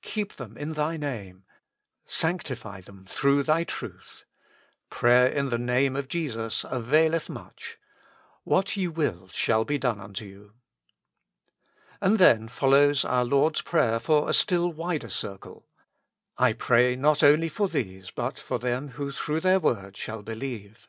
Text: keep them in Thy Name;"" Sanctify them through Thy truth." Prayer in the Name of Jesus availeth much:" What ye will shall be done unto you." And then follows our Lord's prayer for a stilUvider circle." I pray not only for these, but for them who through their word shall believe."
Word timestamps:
keep 0.00 0.36
them 0.36 0.56
in 0.56 0.72
Thy 0.72 0.96
Name;"" 0.96 1.44
Sanctify 2.22 2.80
them 2.80 3.04
through 3.06 3.42
Thy 3.42 3.62
truth." 3.62 4.24
Prayer 4.88 5.26
in 5.26 5.50
the 5.50 5.58
Name 5.58 5.96
of 5.96 6.08
Jesus 6.08 6.64
availeth 6.66 7.28
much:" 7.28 7.76
What 8.42 8.74
ye 8.74 8.88
will 8.88 9.28
shall 9.28 9.66
be 9.66 9.76
done 9.76 10.00
unto 10.00 10.24
you." 10.24 10.54
And 12.00 12.18
then 12.18 12.48
follows 12.48 13.04
our 13.04 13.26
Lord's 13.26 13.60
prayer 13.60 14.00
for 14.00 14.30
a 14.30 14.32
stilUvider 14.32 15.10
circle." 15.10 15.66
I 16.38 16.54
pray 16.54 16.96
not 16.96 17.22
only 17.22 17.50
for 17.50 17.68
these, 17.68 18.10
but 18.10 18.38
for 18.38 18.58
them 18.58 18.92
who 18.92 19.10
through 19.10 19.40
their 19.40 19.60
word 19.60 19.94
shall 19.98 20.22
believe." 20.22 20.88